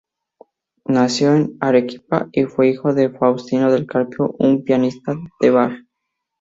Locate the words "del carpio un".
3.71-4.63